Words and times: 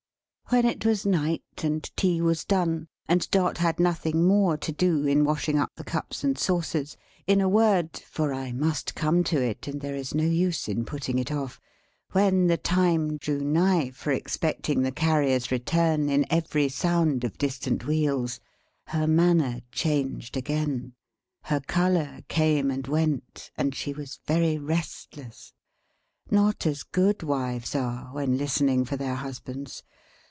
When 0.53 0.65
it 0.65 0.85
was 0.85 1.05
night, 1.05 1.45
and 1.63 1.81
tea 1.95 2.19
was 2.19 2.43
done, 2.43 2.89
and 3.07 3.25
Dot 3.31 3.59
had 3.59 3.79
nothing 3.79 4.25
more 4.27 4.57
to 4.57 4.73
do 4.73 5.05
in 5.05 5.23
washing 5.23 5.57
up 5.57 5.71
the 5.77 5.83
cups 5.85 6.25
and 6.25 6.37
saucers; 6.37 6.97
in 7.25 7.39
a 7.39 7.47
word 7.47 7.95
for 7.95 8.33
I 8.33 8.51
must 8.51 8.93
come 8.93 9.23
to 9.31 9.41
it, 9.41 9.69
and 9.69 9.79
there 9.79 9.95
is 9.95 10.13
no 10.13 10.25
use 10.25 10.67
in 10.67 10.83
putting 10.83 11.17
it 11.19 11.31
off 11.31 11.61
when 12.11 12.47
the 12.47 12.57
time 12.57 13.15
drew 13.15 13.45
nigh 13.45 13.91
for 13.91 14.11
expecting 14.11 14.81
the 14.81 14.91
Carrier's 14.91 15.51
return 15.51 16.09
in 16.09 16.25
every 16.29 16.67
sound 16.67 17.23
of 17.23 17.37
distant 17.37 17.85
wheels; 17.87 18.41
her 18.87 19.07
manner 19.07 19.61
changed 19.71 20.35
again; 20.35 20.91
her 21.43 21.61
colour 21.61 22.23
came 22.27 22.69
and 22.69 22.87
went; 22.87 23.51
and 23.55 23.73
she 23.73 23.93
was 23.93 24.19
very 24.27 24.57
restless. 24.57 25.53
Not 26.29 26.65
as 26.65 26.83
good 26.83 27.23
wives 27.23 27.73
are, 27.73 28.13
when 28.13 28.37
listening 28.37 28.83
for 28.83 28.97
their 28.97 29.15
husbands. 29.15 29.83